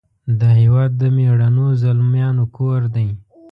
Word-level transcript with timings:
د 0.39 0.41
هیواد 0.61 0.91
د 1.01 1.03
میړنو 1.15 1.65
زلمیانو 1.81 2.45
کور 2.57 2.81
دی. 2.95 3.09